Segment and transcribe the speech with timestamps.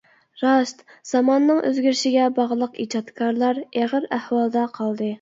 [0.45, 5.09] راست، زاماننىڭ ئۆزگىرىشىگە باغلىق ئىجادكارلار ئېغىر ئەھۋالدا قالدى.